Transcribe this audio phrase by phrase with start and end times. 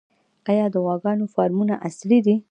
[0.51, 2.35] آیا د غواګانو فارمونه عصري دي؟